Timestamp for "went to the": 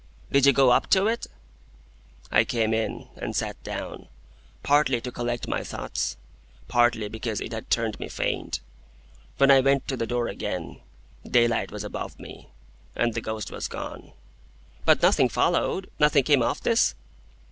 9.59-10.07